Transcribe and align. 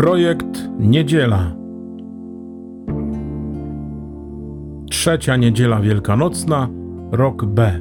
Projekt 0.00 0.68
Niedziela. 0.78 1.56
Trzecia 4.90 5.36
niedziela 5.36 5.80
wielkanocna, 5.80 6.68
rok 7.12 7.44
B. 7.44 7.80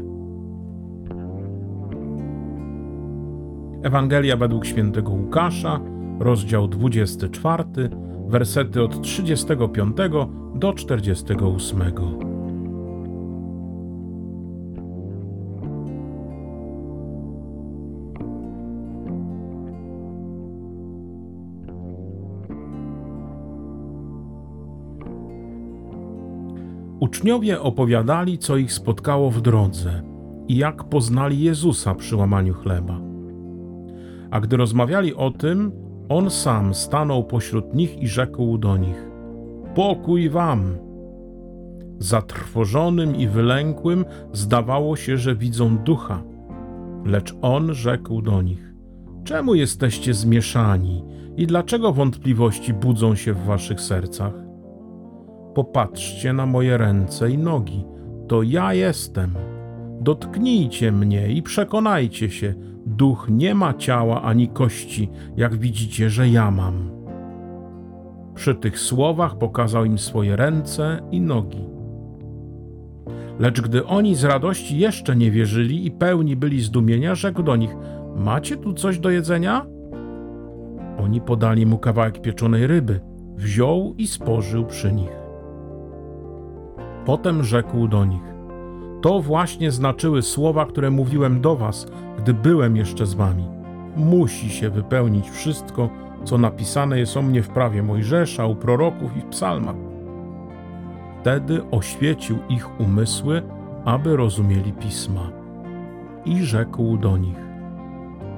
Ewangelia 3.83 4.37
według 4.37 4.65
świętego 4.65 5.11
Łukasza, 5.11 5.79
rozdział 6.19 6.67
24, 6.67 7.63
wersety 8.27 8.83
od 8.83 9.01
35 9.01 9.97
do 10.55 10.73
48. 10.73 11.81
Uczniowie 27.09 27.61
opowiadali, 27.61 28.37
co 28.37 28.57
ich 28.57 28.73
spotkało 28.73 29.31
w 29.31 29.41
drodze 29.41 30.01
i 30.47 30.57
jak 30.57 30.83
poznali 30.83 31.39
Jezusa 31.39 31.95
przy 31.95 32.15
łamaniu 32.15 32.53
chleba. 32.53 32.99
A 34.31 34.39
gdy 34.39 34.57
rozmawiali 34.57 35.15
o 35.15 35.31
tym, 35.31 35.71
on 36.09 36.29
sam 36.29 36.73
stanął 36.73 37.23
pośród 37.23 37.73
nich 37.73 38.01
i 38.01 38.07
rzekł 38.07 38.57
do 38.57 38.77
nich: 38.77 39.09
Pokój 39.75 40.29
wam! 40.29 40.77
Zatrwożonym 41.99 43.15
i 43.15 43.27
wylękłym 43.27 44.05
zdawało 44.33 44.95
się, 44.95 45.17
że 45.17 45.35
widzą 45.35 45.77
ducha. 45.77 46.23
Lecz 47.05 47.35
on 47.41 47.73
rzekł 47.73 48.21
do 48.21 48.41
nich: 48.41 48.73
Czemu 49.23 49.55
jesteście 49.55 50.13
zmieszani 50.13 51.03
i 51.37 51.47
dlaczego 51.47 51.93
wątpliwości 51.93 52.73
budzą 52.73 53.15
się 53.15 53.33
w 53.33 53.45
waszych 53.45 53.81
sercach? 53.81 54.48
Popatrzcie 55.53 56.33
na 56.33 56.45
moje 56.45 56.77
ręce 56.77 57.31
i 57.31 57.37
nogi, 57.37 57.85
to 58.27 58.43
ja 58.43 58.73
jestem. 58.73 59.33
Dotknijcie 60.01 60.91
mnie 60.91 61.31
i 61.31 61.41
przekonajcie 61.41 62.29
się, 62.29 62.53
duch 62.85 63.27
nie 63.29 63.55
ma 63.55 63.73
ciała 63.73 64.21
ani 64.21 64.47
kości, 64.47 65.09
jak 65.37 65.55
widzicie, 65.55 66.09
że 66.09 66.29
ja 66.29 66.51
mam. 66.51 66.91
Przy 68.35 68.55
tych 68.55 68.79
słowach 68.79 69.37
pokazał 69.37 69.85
im 69.85 69.97
swoje 69.97 70.35
ręce 70.35 71.01
i 71.11 71.21
nogi. 71.21 71.69
Lecz 73.39 73.61
gdy 73.61 73.85
oni 73.85 74.15
z 74.15 74.23
radości 74.23 74.77
jeszcze 74.77 75.15
nie 75.15 75.31
wierzyli 75.31 75.85
i 75.85 75.91
pełni 75.91 76.35
byli 76.35 76.61
zdumienia, 76.61 77.15
rzekł 77.15 77.43
do 77.43 77.55
nich: 77.55 77.75
Macie 78.15 78.57
tu 78.57 78.73
coś 78.73 78.99
do 78.99 79.09
jedzenia? 79.09 79.65
Oni 80.97 81.21
podali 81.21 81.65
mu 81.65 81.77
kawałek 81.77 82.21
pieczonej 82.21 82.67
ryby. 82.67 82.99
Wziął 83.35 83.95
i 83.97 84.07
spożył 84.07 84.65
przy 84.65 84.91
nich. 84.91 85.18
Potem 87.09 87.43
rzekł 87.43 87.87
do 87.87 88.05
nich: 88.05 88.23
To 89.01 89.19
właśnie 89.19 89.71
znaczyły 89.71 90.21
słowa, 90.21 90.65
które 90.65 90.89
mówiłem 90.89 91.41
do 91.41 91.55
was, 91.55 91.87
gdy 92.17 92.33
byłem 92.33 92.75
jeszcze 92.75 93.05
z 93.05 93.13
wami. 93.13 93.47
Musi 93.95 94.49
się 94.49 94.69
wypełnić 94.69 95.29
wszystko, 95.29 95.89
co 96.23 96.37
napisane 96.37 96.99
jest 96.99 97.17
o 97.17 97.21
mnie 97.21 97.43
w 97.43 97.49
prawie 97.49 97.83
Mojżesza, 97.83 98.45
u 98.45 98.55
proroków 98.55 99.17
i 99.17 99.21
w 99.21 99.25
psalmach. 99.25 99.75
Wtedy 101.21 101.61
oświecił 101.71 102.37
ich 102.49 102.79
umysły, 102.79 103.41
aby 103.85 104.17
rozumieli 104.17 104.73
pisma. 104.73 105.31
I 106.25 106.43
rzekł 106.43 106.97
do 106.97 107.17
nich: 107.17 107.39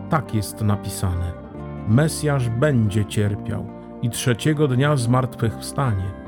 Tak 0.10 0.36
jest 0.36 0.62
napisane: 0.62 1.32
Mesjasz 1.88 2.50
będzie 2.50 3.06
cierpiał 3.06 3.66
i 4.02 4.10
trzeciego 4.10 4.68
dnia 4.68 4.96
zmartwychwstanie 4.96 6.21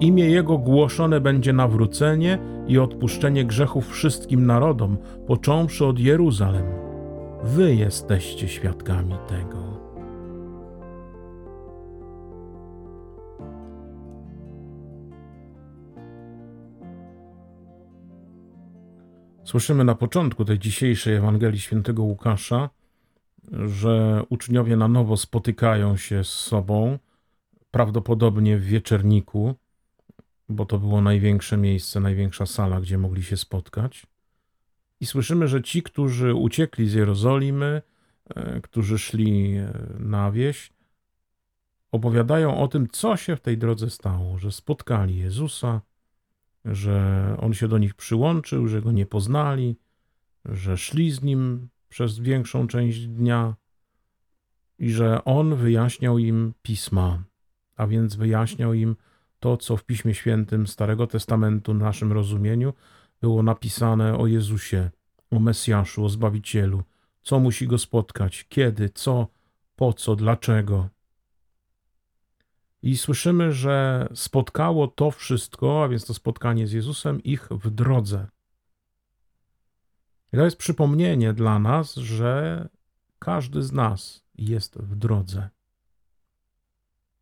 w 0.00 0.02
imię 0.02 0.30
Jego 0.30 0.58
głoszone 0.58 1.20
będzie 1.20 1.52
nawrócenie 1.52 2.38
i 2.66 2.78
odpuszczenie 2.78 3.44
grzechów 3.44 3.88
wszystkim 3.88 4.46
narodom, 4.46 4.96
począwszy 5.26 5.86
od 5.86 5.98
Jeruzalem. 5.98 6.64
Wy 7.42 7.74
jesteście 7.74 8.48
świadkami 8.48 9.14
tego. 9.28 9.80
Słyszymy 19.44 19.84
na 19.84 19.94
początku 19.94 20.44
tej 20.44 20.58
dzisiejszej 20.58 21.14
Ewangelii 21.14 21.60
Świętego 21.60 22.02
Łukasza, 22.02 22.70
że 23.52 24.22
uczniowie 24.28 24.76
na 24.76 24.88
nowo 24.88 25.16
spotykają 25.16 25.96
się 25.96 26.24
z 26.24 26.28
sobą, 26.28 26.98
prawdopodobnie 27.70 28.58
w 28.58 28.64
wieczerniku, 28.64 29.54
bo 30.50 30.66
to 30.66 30.78
było 30.78 31.00
największe 31.00 31.56
miejsce, 31.56 32.00
największa 32.00 32.46
sala, 32.46 32.80
gdzie 32.80 32.98
mogli 32.98 33.22
się 33.22 33.36
spotkać. 33.36 34.06
I 35.00 35.06
słyszymy, 35.06 35.48
że 35.48 35.62
ci, 35.62 35.82
którzy 35.82 36.34
uciekli 36.34 36.88
z 36.88 36.94
Jerozolimy, 36.94 37.82
e, 38.34 38.60
którzy 38.60 38.98
szli 38.98 39.56
e, 39.56 39.72
na 39.98 40.32
wieś, 40.32 40.72
opowiadają 41.92 42.58
o 42.58 42.68
tym, 42.68 42.88
co 42.88 43.16
się 43.16 43.36
w 43.36 43.40
tej 43.40 43.58
drodze 43.58 43.90
stało, 43.90 44.38
że 44.38 44.52
spotkali 44.52 45.16
Jezusa, 45.16 45.80
że 46.64 47.36
on 47.40 47.54
się 47.54 47.68
do 47.68 47.78
nich 47.78 47.94
przyłączył, 47.94 48.68
że 48.68 48.82
go 48.82 48.92
nie 48.92 49.06
poznali, 49.06 49.76
że 50.44 50.76
szli 50.76 51.10
z 51.10 51.22
nim 51.22 51.68
przez 51.88 52.18
większą 52.18 52.66
część 52.66 53.06
dnia 53.06 53.54
i 54.78 54.90
że 54.90 55.24
on 55.24 55.56
wyjaśniał 55.56 56.18
im 56.18 56.52
pisma, 56.62 57.22
a 57.76 57.86
więc 57.86 58.16
wyjaśniał 58.16 58.74
im, 58.74 58.96
to, 59.40 59.56
co 59.56 59.76
w 59.76 59.84
Piśmie 59.84 60.14
Świętym 60.14 60.66
Starego 60.66 61.06
Testamentu, 61.06 61.72
w 61.72 61.76
naszym 61.76 62.12
rozumieniu, 62.12 62.72
było 63.20 63.42
napisane 63.42 64.18
o 64.18 64.26
Jezusie, 64.26 64.90
o 65.30 65.38
Mesjaszu, 65.38 66.04
o 66.04 66.08
Zbawicielu, 66.08 66.82
co 67.22 67.40
musi 67.40 67.66
go 67.66 67.78
spotkać, 67.78 68.46
kiedy, 68.48 68.88
co, 68.88 69.28
po 69.76 69.92
co, 69.92 70.16
dlaczego. 70.16 70.88
I 72.82 72.96
słyszymy, 72.96 73.52
że 73.52 74.08
spotkało 74.14 74.88
to 74.88 75.10
wszystko, 75.10 75.84
a 75.84 75.88
więc 75.88 76.06
to 76.06 76.14
spotkanie 76.14 76.66
z 76.66 76.72
Jezusem, 76.72 77.22
ich 77.22 77.48
w 77.50 77.70
drodze. 77.70 78.26
I 80.32 80.36
to 80.36 80.44
jest 80.44 80.56
przypomnienie 80.56 81.32
dla 81.32 81.58
nas, 81.58 81.94
że 81.94 82.68
każdy 83.18 83.62
z 83.62 83.72
nas 83.72 84.24
jest 84.34 84.78
w 84.78 84.96
drodze. 84.96 85.48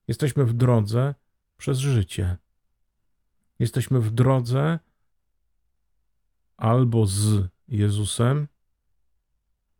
Jesteśmy 0.08 0.44
w 0.44 0.52
drodze 0.52 1.14
przez 1.58 1.78
życie. 1.78 2.36
Jesteśmy 3.58 4.00
w 4.00 4.10
drodze 4.10 4.78
albo 6.56 7.06
z 7.06 7.48
Jezusem, 7.68 8.48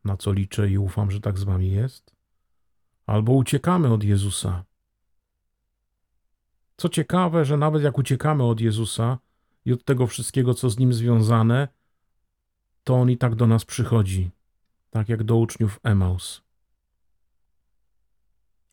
na 0.05 0.16
co 0.16 0.33
liczę 0.33 0.71
i 0.71 0.78
ufam, 0.78 1.11
że 1.11 1.21
tak 1.21 1.39
z 1.39 1.44
wami 1.44 1.71
jest, 1.71 2.15
albo 3.06 3.33
uciekamy 3.33 3.93
od 3.93 4.05
Jezusa. 4.05 4.65
Co 6.77 6.89
ciekawe, 6.89 7.44
że 7.44 7.56
nawet 7.56 7.83
jak 7.83 7.99
uciekamy 7.99 8.45
od 8.45 8.60
Jezusa 8.60 9.19
i 9.65 9.72
od 9.72 9.84
tego 9.84 10.06
wszystkiego, 10.06 10.55
co 10.55 10.71
z 10.71 10.78
nim 10.78 10.93
związane, 10.93 11.69
to 12.84 12.95
on 12.95 13.10
i 13.10 13.16
tak 13.16 13.34
do 13.34 13.47
nas 13.47 13.65
przychodzi, 13.65 14.31
tak 14.91 15.09
jak 15.09 15.25
do 15.25 15.37
uczniów 15.37 15.81
Emaus. 15.83 16.43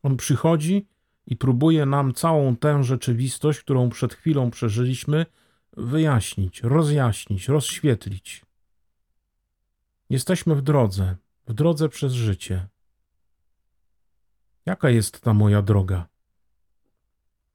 On 0.03 0.17
przychodzi 0.17 0.87
i 1.27 1.35
próbuje 1.35 1.85
nam 1.85 2.13
całą 2.13 2.55
tę 2.55 2.83
rzeczywistość, 2.83 3.59
którą 3.59 3.89
przed 3.89 4.13
chwilą 4.13 4.51
przeżyliśmy, 4.51 5.25
wyjaśnić, 5.77 6.63
rozjaśnić, 6.63 7.47
rozświetlić. 7.47 8.45
Jesteśmy 10.09 10.55
w 10.55 10.61
drodze, 10.61 11.16
w 11.47 11.53
drodze 11.53 11.89
przez 11.89 12.13
życie. 12.13 12.67
Jaka 14.66 14.89
jest 14.89 15.22
ta 15.22 15.33
moja 15.33 15.61
droga? 15.61 16.07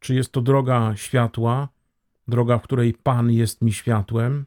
Czy 0.00 0.14
jest 0.14 0.32
to 0.32 0.40
droga 0.40 0.96
światła, 0.96 1.68
droga, 2.28 2.58
w 2.58 2.62
której 2.62 2.94
Pan 2.94 3.30
jest 3.30 3.62
mi 3.62 3.72
światłem, 3.72 4.46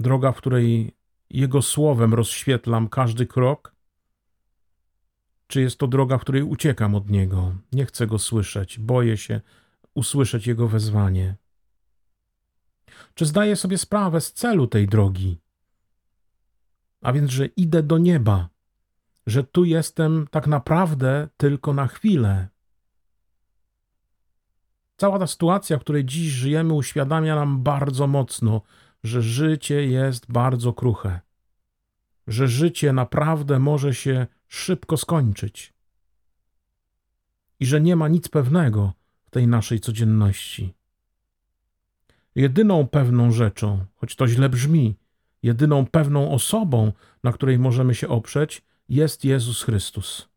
droga, 0.00 0.32
w 0.32 0.36
której 0.36 0.96
Jego 1.30 1.62
słowem 1.62 2.14
rozświetlam 2.14 2.88
każdy 2.88 3.26
krok? 3.26 3.73
Czy 5.46 5.60
jest 5.60 5.78
to 5.78 5.86
droga, 5.86 6.18
w 6.18 6.20
której 6.20 6.42
uciekam 6.42 6.94
od 6.94 7.10
Niego? 7.10 7.54
Nie 7.72 7.86
chcę 7.86 8.06
Go 8.06 8.18
słyszeć, 8.18 8.78
boję 8.78 9.16
się 9.16 9.40
usłyszeć 9.94 10.46
Jego 10.46 10.68
wezwanie. 10.68 11.36
Czy 13.14 13.26
zdaję 13.26 13.56
sobie 13.56 13.78
sprawę 13.78 14.20
z 14.20 14.32
celu 14.32 14.66
tej 14.66 14.86
drogi? 14.86 15.40
A 17.02 17.12
więc, 17.12 17.30
że 17.30 17.46
idę 17.46 17.82
do 17.82 17.98
nieba, 17.98 18.48
że 19.26 19.44
tu 19.44 19.64
jestem 19.64 20.26
tak 20.30 20.46
naprawdę 20.46 21.28
tylko 21.36 21.72
na 21.72 21.86
chwilę. 21.86 22.48
Cała 24.96 25.18
ta 25.18 25.26
sytuacja, 25.26 25.78
w 25.78 25.80
której 25.80 26.04
dziś 26.04 26.32
żyjemy, 26.32 26.72
uświadamia 26.72 27.34
nam 27.34 27.62
bardzo 27.62 28.06
mocno, 28.06 28.62
że 29.04 29.22
życie 29.22 29.86
jest 29.86 30.32
bardzo 30.32 30.72
kruche, 30.72 31.20
że 32.26 32.48
życie 32.48 32.92
naprawdę 32.92 33.58
może 33.58 33.94
się 33.94 34.26
szybko 34.54 34.96
skończyć. 34.96 35.74
i 37.60 37.66
że 37.66 37.80
nie 37.80 37.96
ma 37.96 38.08
nic 38.08 38.28
pewnego 38.28 38.92
w 39.26 39.30
tej 39.30 39.48
naszej 39.48 39.80
codzienności. 39.80 40.74
Jedyną 42.34 42.86
pewną 42.88 43.32
rzeczą, 43.32 43.84
choć 43.94 44.16
to 44.16 44.28
źle 44.28 44.48
brzmi, 44.48 44.96
jedyną 45.42 45.86
pewną 45.86 46.30
osobą, 46.30 46.92
na 47.22 47.32
której 47.32 47.58
możemy 47.58 47.94
się 47.94 48.08
oprzeć, 48.08 48.62
jest 48.88 49.24
Jezus 49.24 49.62
Chrystus. 49.62 50.28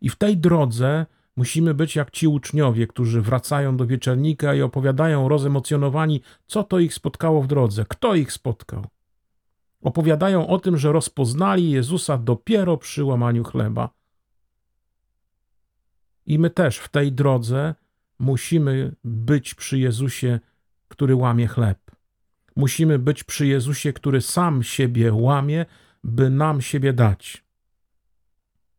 I 0.00 0.08
w 0.08 0.16
tej 0.16 0.38
drodze 0.38 1.06
musimy 1.36 1.74
być 1.74 1.96
jak 1.96 2.10
ci 2.10 2.28
uczniowie, 2.28 2.86
którzy 2.86 3.22
wracają 3.22 3.76
do 3.76 3.86
wieczernika 3.86 4.54
i 4.54 4.62
opowiadają 4.62 5.28
rozemocjonowani, 5.28 6.20
co 6.46 6.64
to 6.64 6.78
ich 6.78 6.94
spotkało 6.94 7.42
w 7.42 7.46
drodze, 7.46 7.84
kto 7.88 8.14
ich 8.14 8.32
spotkał. 8.32 8.86
Opowiadają 9.84 10.46
o 10.46 10.58
tym, 10.58 10.76
że 10.76 10.92
rozpoznali 10.92 11.70
Jezusa 11.70 12.18
dopiero 12.18 12.76
przy 12.76 13.04
łamaniu 13.04 13.44
chleba. 13.44 13.90
I 16.26 16.38
my 16.38 16.50
też 16.50 16.78
w 16.78 16.88
tej 16.88 17.12
drodze 17.12 17.74
musimy 18.18 18.94
być 19.04 19.54
przy 19.54 19.78
Jezusie, 19.78 20.40
który 20.88 21.14
łamie 21.14 21.46
chleb. 21.46 21.90
Musimy 22.56 22.98
być 22.98 23.24
przy 23.24 23.46
Jezusie, 23.46 23.92
który 23.92 24.20
sam 24.20 24.62
siebie 24.62 25.12
łamie, 25.12 25.66
by 26.04 26.30
nam 26.30 26.62
siebie 26.62 26.92
dać. 26.92 27.44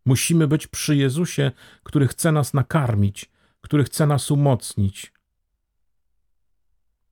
Musimy 0.06 0.48
być 0.48 0.68
przy 0.68 0.96
Jezusie, 0.96 1.51
który 1.84 2.08
chce 2.08 2.31
nas 2.31 2.54
nakarmić, 2.54 3.31
który 3.62 3.84
chce 3.84 4.08
nas 4.08 4.31
umocnić. 4.31 5.13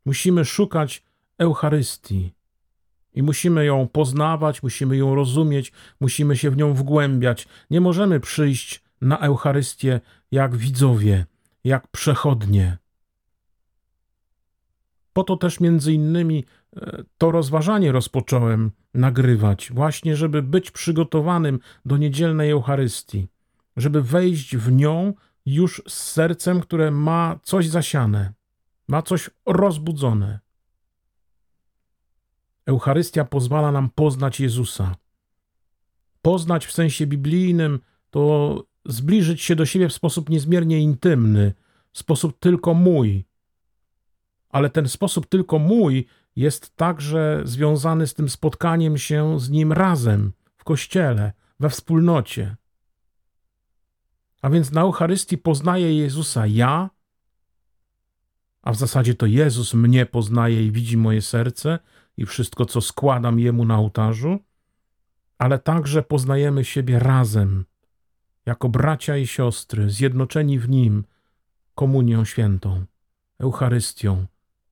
Musimy 0.05 0.45
szukać 0.45 1.03
Eucharystii 1.37 2.42
i 3.13 3.23
musimy 3.23 3.65
ją 3.65 3.87
poznawać, 3.87 4.63
musimy 4.63 4.97
ją 4.97 5.15
rozumieć, 5.15 5.71
musimy 5.99 6.37
się 6.37 6.49
w 6.49 6.57
nią 6.57 6.73
wgłębiać. 6.73 7.47
Nie 7.69 7.81
możemy 7.81 8.19
przyjść 8.19 8.83
na 9.01 9.19
Eucharystię 9.19 10.01
jak 10.31 10.55
widzowie, 10.55 11.25
jak 11.63 11.87
przechodnie. 11.87 12.77
Po 15.13 15.23
to 15.23 15.37
też 15.37 15.59
między 15.59 15.93
innymi 15.93 16.45
e, 16.75 17.03
to 17.17 17.31
rozważanie 17.31 17.91
rozpocząłem 17.91 18.71
nagrywać, 18.93 19.71
właśnie 19.73 20.15
żeby 20.15 20.41
być 20.41 20.71
przygotowanym 20.71 21.59
do 21.85 21.97
niedzielnej 21.97 22.51
Eucharystii, 22.51 23.27
żeby 23.77 24.01
wejść 24.01 24.57
w 24.57 24.71
nią 24.71 25.13
już 25.45 25.81
z 25.87 25.93
sercem, 25.93 26.61
które 26.61 26.91
ma 26.91 27.39
coś 27.43 27.69
zasiane, 27.69 28.33
ma 28.87 29.01
coś 29.01 29.29
rozbudzone. 29.45 30.42
Eucharystia 32.65 33.25
pozwala 33.25 33.71
nam 33.71 33.89
poznać 33.89 34.39
Jezusa. 34.39 34.95
Poznać 36.21 36.65
w 36.65 36.71
sensie 36.71 37.07
biblijnym 37.07 37.79
to 38.09 38.63
zbliżyć 38.85 39.41
się 39.41 39.55
do 39.55 39.65
siebie 39.65 39.89
w 39.89 39.93
sposób 39.93 40.29
niezmiernie 40.29 40.79
intymny, 40.79 41.53
w 41.91 41.97
sposób 41.97 42.39
tylko 42.39 42.73
mój. 42.73 43.25
Ale 44.49 44.69
ten 44.69 44.89
sposób 44.89 45.25
tylko 45.25 45.59
mój 45.59 46.05
jest 46.35 46.75
także 46.75 47.41
związany 47.45 48.07
z 48.07 48.13
tym 48.13 48.29
spotkaniem 48.29 48.97
się 48.97 49.39
z 49.39 49.49
Nim 49.49 49.73
razem, 49.73 50.33
w 50.57 50.63
kościele, 50.63 51.33
we 51.59 51.69
wspólnocie. 51.69 52.55
A 54.41 54.49
więc 54.49 54.71
na 54.71 54.81
Eucharystii 54.81 55.37
poznaję 55.37 55.97
Jezusa 55.97 56.47
ja, 56.47 56.89
a 58.61 58.71
w 58.71 58.75
zasadzie 58.75 59.15
to 59.15 59.25
Jezus 59.25 59.73
mnie 59.73 60.05
poznaje 60.05 60.65
i 60.65 60.71
widzi 60.71 60.97
moje 60.97 61.21
serce 61.21 61.79
i 62.17 62.25
wszystko, 62.25 62.65
co 62.65 62.81
składam 62.81 63.39
Jemu 63.39 63.65
na 63.65 63.77
ołtarzu, 63.77 64.39
ale 65.37 65.59
także 65.59 66.03
poznajemy 66.03 66.65
siebie 66.65 66.99
razem, 66.99 67.65
jako 68.45 68.69
bracia 68.69 69.17
i 69.17 69.27
siostry, 69.27 69.89
zjednoczeni 69.89 70.59
w 70.59 70.69
Nim 70.69 71.03
komunią 71.75 72.25
świętą, 72.25 72.85
Eucharystią. 73.39 74.25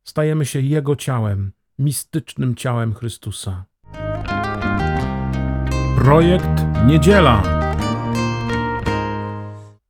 Stajemy 0.04 0.46
się 0.46 0.62
Jego 0.62 0.96
ciałem, 0.96 1.52
mistycznym 1.80 2.56
ciałem 2.56 2.94
Chrystusa. 2.94 3.66
Projekt 5.98 6.62
Niedziela. 6.86 7.44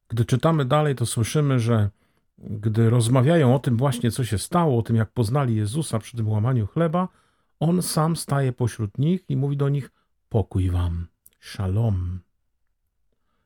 Gdy 0.07 0.25
czytamy 0.25 0.65
dalej, 0.65 0.95
to 0.95 1.05
słyszymy, 1.05 1.59
że 1.59 1.89
gdy 2.37 2.89
rozmawiają 2.89 3.55
o 3.55 3.59
tym 3.59 3.77
właśnie, 3.77 4.11
co 4.11 4.23
się 4.23 4.37
stało, 4.37 4.79
o 4.79 4.81
tym, 4.81 4.95
jak 4.95 5.11
poznali 5.11 5.55
Jezusa 5.55 5.99
przy 5.99 6.17
tym 6.17 6.29
łamaniu 6.29 6.67
chleba, 6.67 7.07
on 7.61 7.81
sam 7.81 8.15
staje 8.15 8.53
pośród 8.53 8.97
nich 8.97 9.29
i 9.29 9.37
mówi 9.37 9.57
do 9.57 9.69
nich: 9.69 9.91
Pokój 10.29 10.69
wam, 10.69 11.07
shalom. 11.39 12.19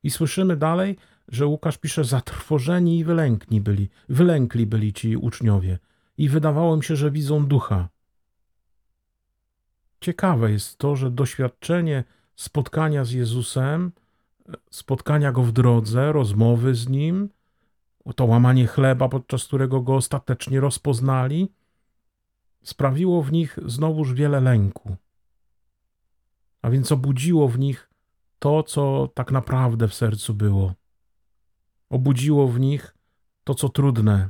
I 0.03 0.11
słyszymy 0.11 0.57
dalej, 0.57 0.97
że 1.27 1.47
Łukasz 1.47 1.77
pisze: 1.77 2.03
Zatrwożeni 2.03 2.99
i 2.99 3.03
wylękni 3.03 3.61
byli, 3.61 3.89
wylękli 4.09 4.65
byli 4.65 4.93
ci 4.93 5.17
uczniowie, 5.17 5.79
i 6.17 6.29
wydawało 6.29 6.77
mi 6.77 6.83
się, 6.83 6.95
że 6.95 7.11
widzą 7.11 7.45
ducha. 7.45 7.89
Ciekawe 10.01 10.51
jest 10.51 10.77
to, 10.77 10.95
że 10.95 11.11
doświadczenie 11.11 12.03
spotkania 12.35 13.05
z 13.05 13.11
Jezusem, 13.11 13.91
spotkania 14.69 15.31
go 15.31 15.43
w 15.43 15.51
drodze, 15.51 16.11
rozmowy 16.11 16.75
z 16.75 16.89
nim, 16.89 17.29
to 18.15 18.25
łamanie 18.25 18.67
chleba, 18.67 19.09
podczas 19.09 19.45
którego 19.45 19.81
go 19.81 19.95
ostatecznie 19.95 20.59
rozpoznali, 20.59 21.51
sprawiło 22.65 23.23
w 23.23 23.31
nich 23.31 23.59
znowuż 23.65 24.13
wiele 24.13 24.41
lęku. 24.41 24.95
A 26.61 26.69
więc 26.69 26.91
obudziło 26.91 27.47
w 27.47 27.59
nich 27.59 27.89
to, 28.39 28.63
co 28.63 29.09
tak 29.13 29.31
naprawdę 29.31 29.87
w 29.87 29.93
sercu 29.93 30.33
było. 30.33 30.73
Obudziło 31.89 32.47
w 32.47 32.59
nich 32.59 32.95
to, 33.43 33.55
co 33.55 33.69
trudne, 33.69 34.29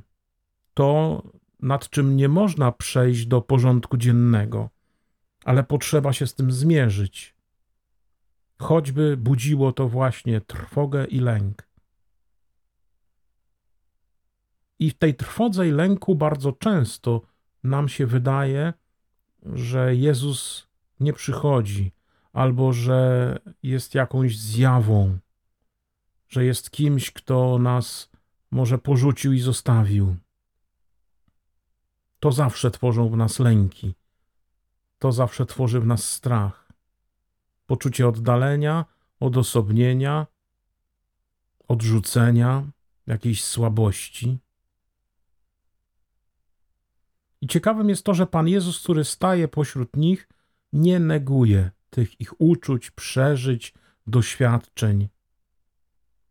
to, 0.74 1.22
nad 1.60 1.90
czym 1.90 2.16
nie 2.16 2.30
można 2.30 2.72
przejść 2.72 3.26
do 3.26 3.42
porządku 3.42 3.98
dziennego, 3.98 4.70
ale 5.46 5.64
potrzeba 5.64 6.14
się 6.14 6.28
z 6.28 6.36
tym 6.36 6.52
zmierzyć. 6.52 7.36
Choćby 8.60 9.18
budziło 9.18 9.72
to 9.72 9.88
właśnie 9.90 10.42
trwogę 10.42 11.06
i 11.06 11.20
lęk. 11.20 11.68
I 14.80 14.90
w 14.90 14.98
tej 14.98 15.16
trwodze 15.16 15.68
i 15.68 15.72
lęku 15.72 16.16
bardzo 16.16 16.52
często 16.52 17.22
nam 17.66 17.90
się 17.90 18.08
wydaje, 18.08 18.74
że 19.44 19.96
Jezus 19.96 20.68
nie 21.00 21.14
przychodzi, 21.14 21.92
albo 22.34 22.74
że 22.74 23.40
jest 23.64 23.96
jakąś 23.96 24.38
zjawą, 24.38 25.18
że 26.30 26.46
jest 26.46 26.72
kimś, 26.72 27.12
kto 27.12 27.60
nas 27.60 28.12
może 28.52 28.78
porzucił 28.78 29.34
i 29.34 29.40
zostawił. 29.40 30.16
To 32.20 32.32
zawsze 32.32 32.72
tworzą 32.72 33.10
w 33.10 33.18
nas 33.18 33.40
lęki, 33.40 33.96
to 35.00 35.12
zawsze 35.12 35.46
tworzy 35.46 35.80
w 35.80 35.86
nas 35.86 36.10
strach, 36.10 36.72
poczucie 37.66 38.08
oddalenia, 38.08 38.86
odosobnienia, 39.20 40.28
odrzucenia, 41.68 42.64
jakiejś 43.08 43.44
słabości. 43.44 44.38
I 47.42 47.48
ciekawym 47.48 47.90
jest 47.90 48.04
to, 48.04 48.14
że 48.14 48.28
Pan 48.28 48.48
Jezus, 48.48 48.84
który 48.84 49.04
staje 49.04 49.48
pośród 49.48 49.96
nich, 49.98 50.30
nie 50.74 51.00
neguje 51.00 51.72
tych 51.90 52.22
ich 52.22 52.42
uczuć, 52.42 52.92
przeżyć, 52.92 53.74
doświadczeń. 54.08 55.10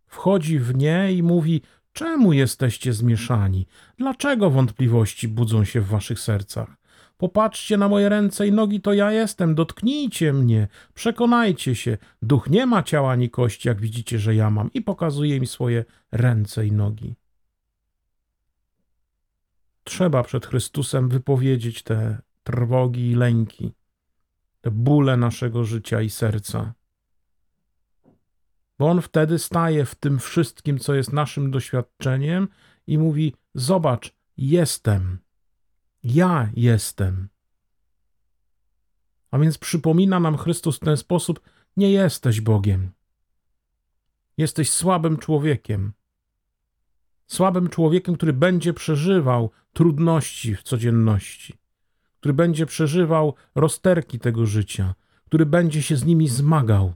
Wchodzi 0.07 0.59
w 0.59 0.75
nie 0.75 1.13
i 1.13 1.23
mówi: 1.23 1.63
Czemu 1.93 2.33
jesteście 2.33 2.93
zmieszani? 2.93 3.67
Dlaczego 3.99 4.51
wątpliwości 4.51 5.29
budzą 5.29 5.65
się 5.65 5.81
w 5.81 5.87
waszych 5.87 6.21
sercach? 6.21 6.77
Popatrzcie 7.17 7.77
na 7.77 7.89
moje 7.89 8.09
ręce 8.09 8.47
i 8.47 8.53
nogi, 8.53 8.81
to 8.81 8.93
ja 8.93 9.13
jestem, 9.13 9.55
dotknijcie 9.55 10.33
mnie, 10.33 10.69
przekonajcie 10.95 11.75
się. 11.75 11.99
Duch 12.23 12.51
nie 12.51 12.67
ma 12.67 12.83
ciała 12.83 13.11
ani 13.11 13.31
kości, 13.31 13.69
jak 13.69 13.81
widzicie, 13.81 14.19
że 14.19 14.35
ja 14.35 14.51
mam, 14.51 14.73
i 14.73 14.83
pokazuje 14.83 15.41
mi 15.41 15.47
swoje 15.47 15.85
ręce 16.13 16.67
i 16.67 16.73
nogi. 16.73 17.15
Trzeba 19.85 20.23
przed 20.23 20.47
Chrystusem 20.47 21.09
wypowiedzieć 21.09 21.83
te 21.83 22.23
trwogi 22.43 23.11
i 23.11 23.15
lęki, 23.15 23.75
te 24.61 24.71
bóle 24.71 25.17
naszego 25.17 25.65
życia 25.65 26.01
i 26.01 26.11
serca. 26.11 26.75
Bo 28.79 28.91
on 28.91 29.03
wtedy 29.03 29.39
staje 29.39 29.85
w 29.85 29.95
tym 29.95 30.19
wszystkim, 30.19 30.79
co 30.79 30.95
jest 30.95 31.13
naszym 31.13 31.51
doświadczeniem 31.51 32.49
i 32.87 32.99
mówi: 32.99 33.35
Zobacz, 33.55 34.15
jestem. 34.37 35.19
Ja 36.05 36.51
jestem. 36.57 37.29
A 39.31 39.39
więc 39.39 39.59
przypomina 39.59 40.21
nam 40.21 40.37
Chrystus 40.37 40.77
w 40.77 40.81
ten 40.81 40.97
sposób: 40.97 41.41
Nie 41.77 41.91
jesteś 41.91 42.41
Bogiem. 42.41 42.91
Jesteś 44.37 44.71
słabym 44.71 45.17
człowiekiem. 45.17 45.93
Słabym 47.27 47.69
człowiekiem, 47.69 48.17
który 48.17 48.33
będzie 48.33 48.75
przeżywał 48.75 49.51
trudności 49.73 50.57
w 50.57 50.63
codzienności, 50.63 51.55
który 52.21 52.35
będzie 52.35 52.67
przeżywał 52.67 53.35
rozterki 53.55 54.19
tego 54.19 54.47
życia, 54.47 54.95
który 55.27 55.47
będzie 55.47 55.83
się 55.83 55.97
z 55.97 56.05
nimi 56.05 56.29
zmagał. 56.29 56.95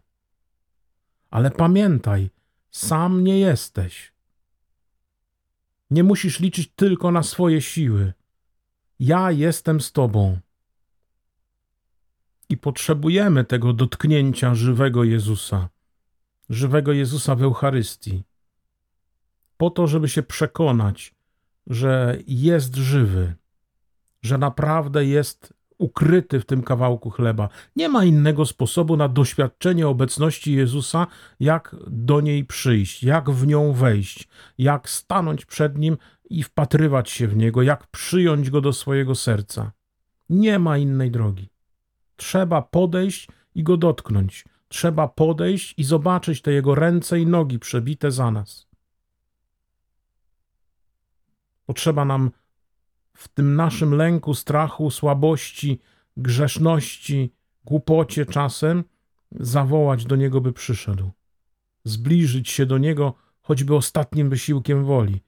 Ale 1.31 1.51
pamiętaj, 1.51 2.31
Sam 2.71 3.25
nie 3.25 3.39
jesteś. 3.39 4.13
Nie 5.91 6.05
musisz 6.05 6.41
liczyć 6.41 6.73
tylko 6.77 7.11
na 7.11 7.23
swoje 7.23 7.61
siły. 7.61 8.13
Ja 9.01 9.31
jestem 9.31 9.81
z 9.81 9.93
Tobą. 9.93 10.39
I 12.49 12.57
potrzebujemy 12.57 13.45
tego 13.45 13.73
dotknięcia 13.73 14.55
żywego 14.55 15.05
Jezusa, 15.05 15.69
żywego 16.49 16.93
Jezusa 16.93 17.35
w 17.35 17.43
Eucharystii, 17.43 18.25
po 19.59 19.71
to, 19.71 19.87
żeby 19.87 20.09
się 20.09 20.23
przekonać, 20.23 21.15
że 21.67 22.19
jest 22.27 22.77
żywy, 22.77 23.35
że 24.23 24.39
naprawdę 24.39 25.05
jest 25.05 25.55
ukryty 25.79 26.41
w 26.41 26.47
tym 26.47 26.63
kawałku 26.63 27.11
chleba. 27.11 27.49
Nie 27.77 27.89
ma 27.89 28.05
innego 28.05 28.47
sposobu 28.47 28.97
na 28.97 29.09
doświadczenie 29.09 29.89
obecności 29.89 30.53
Jezusa, 30.53 31.07
jak 31.41 31.77
do 31.87 32.21
niej 32.21 32.45
przyjść, 32.45 33.03
jak 33.03 33.31
w 33.31 33.47
nią 33.47 33.73
wejść, 33.73 34.29
jak 34.59 34.91
stanąć 34.91 35.45
przed 35.45 35.79
nim 35.79 35.97
i 36.31 36.43
wpatrywać 36.43 37.11
się 37.11 37.29
w 37.29 37.37
niego, 37.37 37.63
jak 37.63 37.87
przyjąć 37.87 38.51
go 38.51 38.61
do 38.61 38.73
swojego 38.73 39.15
serca. 39.15 39.73
Nie 40.29 40.59
ma 40.59 40.79
innej 40.79 41.11
drogi. 41.11 41.49
Trzeba 42.17 42.63
podejść 42.63 43.29
i 43.55 43.63
go 43.63 43.77
dotknąć. 43.77 44.45
Trzeba 44.69 45.09
podejść 45.09 45.75
i 45.77 45.85
zobaczyć 45.85 46.43
te 46.43 46.53
jego 46.53 46.75
ręce 46.75 47.21
i 47.21 47.27
nogi 47.27 47.59
przebite 47.59 48.11
za 48.11 48.31
nas. 48.31 48.68
Potrzeba 51.69 52.05
nam 52.05 52.31
w 53.15 53.29
tym 53.29 53.57
naszym 53.57 53.95
lęku, 53.95 54.35
strachu, 54.35 54.91
słabości, 54.91 55.81
grzeszności, 56.17 57.33
głupocie 57.65 58.27
czasem 58.27 58.85
zawołać 59.33 60.05
do 60.05 60.17
Niego, 60.17 60.41
by 60.41 60.53
przyszedł. 60.53 61.11
Zbliżyć 61.85 62.49
się 62.49 62.67
do 62.67 62.79
Niego 62.79 63.15
choćby 63.41 63.75
ostatnim 63.75 64.31
wysiłkiem 64.31 64.85
woli, 64.85 65.23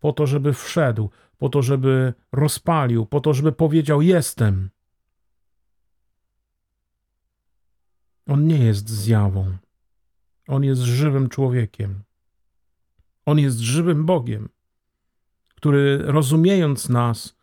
po 0.00 0.12
to, 0.12 0.26
żeby 0.26 0.52
wszedł, 0.52 1.10
po 1.38 1.48
to, 1.48 1.62
żeby 1.62 2.14
rozpalił, 2.32 3.06
po 3.06 3.20
to, 3.20 3.34
żeby 3.34 3.52
powiedział: 3.52 4.02
Jestem. 4.02 4.70
On 8.26 8.46
nie 8.46 8.58
jest 8.58 8.88
zjawą. 8.88 9.56
On 10.48 10.64
jest 10.64 10.80
żywym 10.80 11.28
człowiekiem. 11.28 12.02
On 13.26 13.38
jest 13.38 13.58
żywym 13.58 14.06
Bogiem 14.06 14.53
który 15.64 15.98
rozumiejąc 15.98 16.88
nas, 16.88 17.36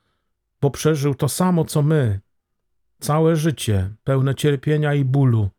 bo 0.62 0.72
przeżył 0.72 1.16
to 1.16 1.30
samo 1.30 1.66
co 1.66 1.82
my, 1.82 2.20
całe 3.00 3.36
życie, 3.36 3.96
pełne 4.04 4.36
cierpienia 4.36 4.94
i 4.94 5.06
bólu, 5.06 5.50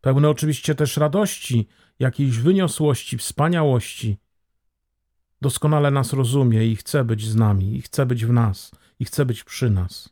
pełne 0.00 0.30
oczywiście 0.30 0.74
też 0.74 0.96
radości, 0.96 1.68
jakiejś 1.98 2.38
wyniosłości, 2.38 3.18
wspaniałości, 3.18 4.18
doskonale 5.40 5.90
nas 5.90 6.12
rozumie 6.12 6.66
i 6.66 6.76
chce 6.76 7.04
być 7.04 7.26
z 7.26 7.36
nami, 7.36 7.76
i 7.76 7.82
chce 7.82 8.06
być 8.06 8.26
w 8.26 8.32
nas, 8.32 8.70
i 8.98 9.04
chce 9.04 9.24
być 9.24 9.44
przy 9.44 9.70
nas. 9.70 10.08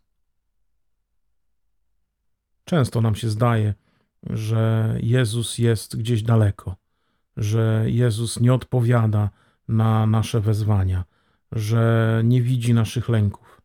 Często 2.65 3.01
nam 3.01 3.15
się 3.15 3.31
zdaje, 3.31 3.75
że 4.23 4.95
Jezus 5.03 5.59
jest 5.59 5.97
gdzieś 5.97 6.23
daleko, 6.23 6.77
że 7.37 7.85
Jezus 7.87 8.41
nie 8.41 8.55
odpowiada 8.55 9.31
na 9.69 10.07
nasze 10.07 10.41
wezwania 10.41 11.16
że 11.53 12.23
nie 12.25 12.43
widzi 12.43 12.75
naszych 12.75 13.09
lęków. 13.09 13.61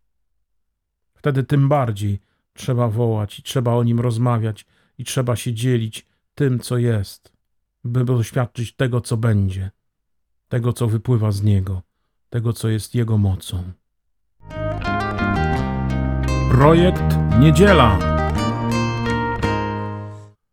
Wtedy 1.14 1.44
tym 1.44 1.70
bardziej 1.70 2.20
trzeba 2.54 2.88
wołać 2.88 3.40
i 3.40 3.44
trzeba 3.44 3.74
o 3.74 3.84
nim 3.84 4.00
rozmawiać 4.00 4.66
i 4.98 5.04
trzeba 5.04 5.36
się 5.36 5.54
dzielić 5.54 6.08
tym, 6.36 6.60
co 6.60 6.78
jest, 6.78 7.34
by 7.84 8.06
doświadczyć 8.06 8.76
tego, 8.76 9.02
co 9.02 9.18
będzie, 9.18 9.72
tego, 10.48 10.74
co 10.74 10.88
wypływa 10.88 11.32
z 11.32 11.44
niego, 11.44 11.82
tego, 12.30 12.54
co 12.54 12.70
jest 12.70 12.96
jego 12.96 13.18
mocą. 13.18 13.64
Projekt 16.52 17.22
Niedziela. 17.40 18.00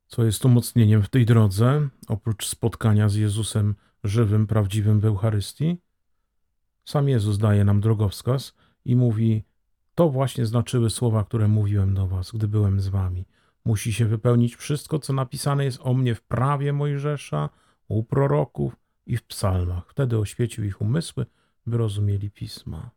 Co 0.06 0.24
jest 0.24 0.44
umocnieniem 0.44 1.02
w 1.02 1.08
tej 1.08 1.26
drodze, 1.26 1.88
oprócz 2.08 2.46
spotkania 2.46 3.08
z 3.08 3.14
Jezusem 3.14 3.74
żywym, 4.04 4.46
prawdziwym 4.46 5.00
w 5.00 5.04
Eucharystii? 5.04 5.76
Sam 6.88 7.08
Jezus 7.08 7.38
daje 7.38 7.64
nam 7.64 7.80
drogowskaz 7.80 8.54
i 8.84 8.96
mówi: 8.96 9.44
To 9.94 10.08
właśnie 10.08 10.46
znaczyły 10.46 10.90
słowa, 10.90 11.24
które 11.24 11.48
mówiłem 11.48 11.94
do 11.94 12.06
Was, 12.06 12.32
gdy 12.32 12.48
byłem 12.48 12.80
z 12.80 12.88
Wami. 12.88 13.24
Musi 13.64 13.92
się 13.92 14.04
wypełnić 14.04 14.56
wszystko, 14.56 14.98
co 14.98 15.12
napisane 15.12 15.64
jest 15.64 15.80
o 15.82 15.94
mnie 15.94 16.14
w 16.14 16.22
prawie 16.22 16.72
Mojżesza, 16.72 17.48
u 17.88 18.02
proroków 18.02 18.76
i 19.06 19.16
w 19.16 19.22
psalmach. 19.22 19.84
Wtedy 19.88 20.18
oświecił 20.18 20.64
ich 20.64 20.80
umysły, 20.80 21.26
by 21.66 21.76
rozumieli 21.76 22.30
pisma. 22.30 22.90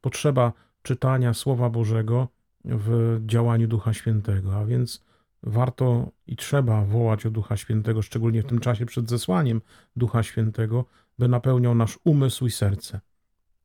Potrzeba 0.00 0.52
czytania 0.82 1.34
Słowa 1.34 1.70
Bożego 1.70 2.28
w 2.64 3.18
działaniu 3.26 3.68
Ducha 3.68 3.92
Świętego, 3.92 4.56
a 4.56 4.64
więc 4.64 5.04
warto 5.42 6.10
i 6.26 6.36
trzeba 6.36 6.84
wołać 6.84 7.26
o 7.26 7.30
Ducha 7.30 7.56
Świętego, 7.56 8.02
szczególnie 8.02 8.42
w 8.42 8.46
tym 8.46 8.58
czasie 8.58 8.86
przed 8.86 9.10
zesłaniem 9.10 9.60
Ducha 9.96 10.22
Świętego, 10.22 10.84
by 11.18 11.28
napełniał 11.28 11.74
nasz 11.74 11.98
umysł 12.04 12.46
i 12.46 12.50
serce. 12.50 13.00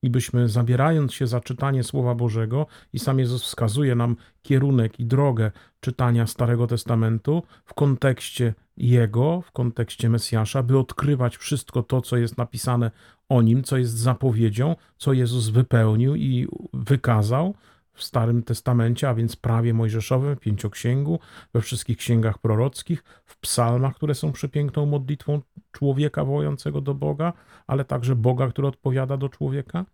I 0.02 0.10
byśmy, 0.10 0.50
zabierając 0.50 1.14
się 1.14 1.28
za 1.28 1.40
czytanie 1.40 1.84
Słowa 1.84 2.16
Bożego, 2.16 2.66
i 2.94 3.00
sam 3.00 3.20
Jezus 3.20 3.44
wskazuje 3.44 3.96
nam 3.96 4.16
kierunek 4.42 5.00
i 5.00 5.06
drogę 5.06 5.52
czytania 5.80 6.28
Starego 6.28 6.68
Testamentu 6.68 7.44
w 7.66 7.74
kontekście 7.74 8.54
Jego, 8.78 9.42
w 9.42 9.52
kontekście 9.52 10.10
Mesjasza, 10.10 10.64
by 10.64 10.80
odkrywać 10.80 11.38
wszystko 11.38 11.84
to, 11.84 12.02
co 12.02 12.18
jest 12.18 12.38
napisane 12.38 12.92
o 13.30 13.42
Nim, 13.42 13.64
co 13.64 13.78
jest 13.78 13.94
zapowiedzią, 13.94 14.76
co 14.98 15.14
Jezus 15.14 15.50
wypełnił 15.50 16.16
i 16.16 16.48
wykazał, 16.74 17.56
w 17.98 18.04
Starym 18.04 18.44
Testamencie, 18.44 19.10
a 19.10 19.14
więc 19.14 19.36
prawie 19.36 19.74
mojżeszowym, 19.74 20.38
pięcioksięgu, 20.38 21.20
we 21.54 21.62
wszystkich 21.62 21.98
księgach 21.98 22.38
prorockich, 22.38 23.04
w 23.26 23.40
psalmach, 23.40 23.96
które 23.96 24.16
są 24.16 24.32
przepiękną 24.32 24.86
modlitwą 24.86 25.42
człowieka 25.72 26.26
wołającego 26.26 26.82
do 26.82 26.94
Boga, 26.94 27.34
ale 27.68 27.86
także 27.86 28.16
Boga, 28.16 28.48
który 28.48 28.68
odpowiada 28.68 29.18
do 29.18 29.30
człowieka. 29.30 29.86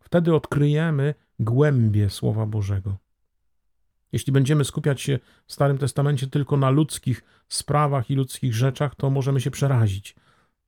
Wtedy 0.00 0.34
odkryjemy 0.34 1.14
głębie 1.38 2.10
Słowa 2.10 2.46
Bożego. 2.46 2.96
Jeśli 4.12 4.32
będziemy 4.32 4.64
skupiać 4.64 5.00
się 5.00 5.18
w 5.46 5.52
Starym 5.52 5.78
Testamencie 5.78 6.26
tylko 6.26 6.56
na 6.56 6.70
ludzkich 6.70 7.22
sprawach 7.48 8.10
i 8.10 8.14
ludzkich 8.14 8.54
rzeczach, 8.54 8.94
to 8.94 9.10
możemy 9.10 9.40
się 9.40 9.50
przerazić. 9.50 10.16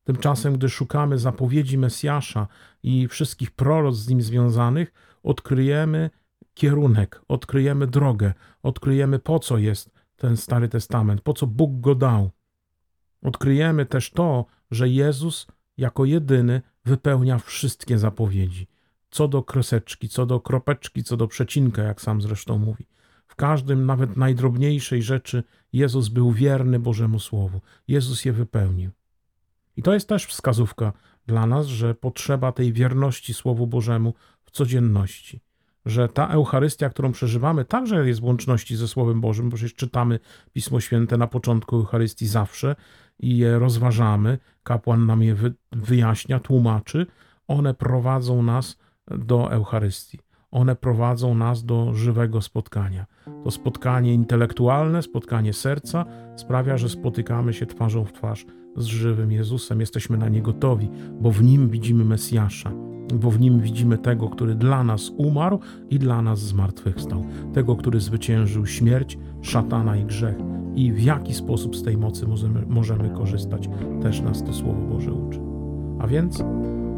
Tymczasem, 0.04 0.54
gdy 0.54 0.68
szukamy 0.68 1.18
zapowiedzi 1.18 1.78
Mesjasza 1.78 2.48
i 2.82 3.08
wszystkich 3.08 3.50
proroc 3.50 3.96
z 3.96 4.08
nim 4.08 4.22
związanych, 4.22 4.92
odkryjemy 5.22 6.10
kierunek, 6.54 7.22
odkryjemy 7.28 7.86
drogę, 7.86 8.34
odkryjemy 8.62 9.18
po 9.18 9.38
co 9.38 9.58
jest 9.58 9.90
ten 10.16 10.36
Stary 10.36 10.68
Testament, 10.68 11.20
po 11.20 11.32
co 11.32 11.46
Bóg 11.46 11.80
go 11.80 11.94
dał. 11.94 12.30
Odkryjemy 13.22 13.86
też 13.86 14.10
to, 14.10 14.46
że 14.70 14.88
Jezus 14.88 15.46
jako 15.76 16.04
jedyny 16.04 16.62
wypełnia 16.84 17.38
wszystkie 17.38 17.98
zapowiedzi. 17.98 18.66
Co 19.10 19.28
do 19.28 19.42
kreseczki, 19.42 20.08
co 20.08 20.26
do 20.26 20.40
kropeczki, 20.40 21.04
co 21.04 21.16
do 21.16 21.28
przecinka, 21.28 21.82
jak 21.82 22.00
sam 22.00 22.22
zresztą 22.22 22.58
mówi. 22.58 22.86
W 23.26 23.36
każdym, 23.36 23.86
nawet 23.86 24.16
najdrobniejszej 24.16 25.02
rzeczy, 25.02 25.44
Jezus 25.72 26.08
był 26.08 26.32
wierny 26.32 26.78
Bożemu 26.78 27.18
Słowu. 27.18 27.60
Jezus 27.88 28.24
je 28.24 28.32
wypełnił. 28.32 28.90
I 29.76 29.82
to 29.82 29.94
jest 29.94 30.08
też 30.08 30.26
wskazówka 30.26 30.92
dla 31.26 31.46
nas, 31.46 31.66
że 31.66 31.94
potrzeba 31.94 32.52
tej 32.52 32.72
wierności 32.72 33.34
Słowu 33.34 33.66
Bożemu 33.66 34.14
w 34.42 34.50
codzienności 34.50 35.40
że 35.86 36.08
ta 36.08 36.28
Eucharystia, 36.28 36.90
którą 36.90 37.12
przeżywamy, 37.12 37.64
także 37.64 38.08
jest 38.08 38.20
w 38.20 38.24
łączności 38.24 38.76
ze 38.76 38.88
Słowem 38.88 39.20
Bożym, 39.20 39.50
bo 39.50 39.56
przecież 39.56 39.74
czytamy 39.74 40.18
Pismo 40.52 40.80
Święte 40.80 41.16
na 41.16 41.26
początku 41.26 41.76
Eucharystii 41.76 42.26
zawsze 42.26 42.76
i 43.18 43.36
je 43.36 43.58
rozważamy. 43.58 44.38
Kapłan 44.62 45.06
nam 45.06 45.22
je 45.22 45.36
wyjaśnia, 45.72 46.40
tłumaczy. 46.40 47.06
One 47.48 47.74
prowadzą 47.74 48.42
nas 48.42 48.78
do 49.06 49.52
Eucharystii. 49.52 50.18
One 50.52 50.76
prowadzą 50.76 51.34
nas 51.34 51.64
do 51.64 51.94
żywego 51.94 52.40
spotkania. 52.42 53.06
To 53.44 53.50
spotkanie 53.50 54.14
intelektualne, 54.14 55.02
spotkanie 55.02 55.52
serca 55.52 56.04
sprawia, 56.36 56.76
że 56.76 56.88
spotykamy 56.88 57.52
się 57.52 57.66
twarzą 57.66 58.04
w 58.04 58.12
twarz 58.12 58.46
z 58.76 58.84
żywym 58.84 59.32
Jezusem. 59.32 59.80
Jesteśmy 59.80 60.18
na 60.18 60.28
nie 60.28 60.42
gotowi, 60.42 60.90
bo 61.20 61.30
w 61.30 61.42
nim 61.42 61.68
widzimy 61.68 62.04
Mesjasza 62.04 62.72
bo 63.20 63.30
w 63.30 63.40
nim 63.40 63.60
widzimy 63.60 63.98
tego, 63.98 64.28
który 64.28 64.54
dla 64.54 64.84
nas 64.84 65.12
umarł 65.16 65.58
i 65.90 65.98
dla 65.98 66.22
nas 66.22 66.40
zmartwychwstał, 66.40 67.24
tego, 67.52 67.76
który 67.76 68.00
zwyciężył 68.00 68.66
śmierć, 68.66 69.18
szatana 69.40 69.96
i 69.96 70.04
grzech. 70.04 70.36
I 70.74 70.92
w 70.92 71.02
jaki 71.02 71.34
sposób 71.34 71.76
z 71.76 71.82
tej 71.82 71.96
mocy 71.96 72.26
możemy, 72.26 72.66
możemy 72.68 73.10
korzystać, 73.10 73.68
też 74.02 74.20
nas 74.20 74.44
to 74.44 74.52
Słowo 74.52 74.80
Boże 74.80 75.12
uczy. 75.12 75.40
A 75.98 76.06
więc 76.06 76.44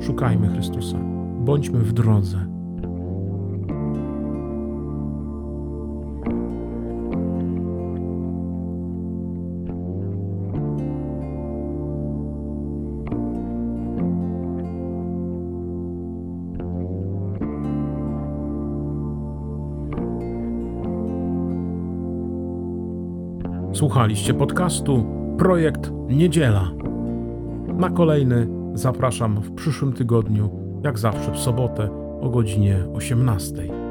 szukajmy 0.01 0.49
Chrystusa, 0.49 0.99
bądźmy 1.41 1.79
w 1.79 1.93
drodze 1.93 2.54
Słuchaliście 23.85 24.35
podcastu 24.35 25.07
Projekt 25.39 25.91
Niedziela. 26.09 26.71
Na 27.75 27.91
kolejny 27.91 28.49
zapraszam 28.75 29.41
w 29.41 29.55
przyszłym 29.55 29.93
tygodniu, 29.93 30.51
jak 30.85 30.99
zawsze 30.99 31.33
w 31.33 31.39
sobotę 31.39 31.89
o 32.21 32.29
godzinie 32.29 32.77
18. 32.95 33.84